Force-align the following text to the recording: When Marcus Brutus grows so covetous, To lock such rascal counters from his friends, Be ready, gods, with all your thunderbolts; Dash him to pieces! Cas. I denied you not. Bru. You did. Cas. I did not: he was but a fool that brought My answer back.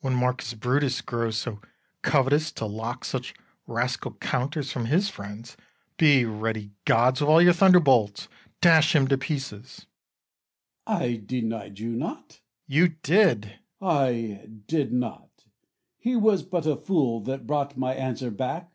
When 0.00 0.12
Marcus 0.14 0.52
Brutus 0.52 1.00
grows 1.00 1.38
so 1.38 1.62
covetous, 2.02 2.52
To 2.52 2.66
lock 2.66 3.02
such 3.02 3.32
rascal 3.66 4.12
counters 4.16 4.70
from 4.70 4.84
his 4.84 5.08
friends, 5.08 5.56
Be 5.96 6.26
ready, 6.26 6.72
gods, 6.84 7.22
with 7.22 7.30
all 7.30 7.40
your 7.40 7.54
thunderbolts; 7.54 8.28
Dash 8.60 8.94
him 8.94 9.08
to 9.08 9.16
pieces! 9.16 9.86
Cas. 10.86 10.98
I 11.02 11.22
denied 11.24 11.78
you 11.78 11.88
not. 11.92 12.42
Bru. 12.68 12.76
You 12.76 12.88
did. 13.02 13.42
Cas. 13.42 13.52
I 13.80 14.48
did 14.66 14.92
not: 14.92 15.46
he 15.96 16.14
was 16.14 16.42
but 16.42 16.66
a 16.66 16.76
fool 16.76 17.20
that 17.20 17.46
brought 17.46 17.78
My 17.78 17.94
answer 17.94 18.30
back. 18.30 18.70